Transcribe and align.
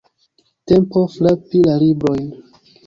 Tempo 0.71 1.05
frapi 1.19 1.63
la 1.69 1.79
librojn! 1.87 2.29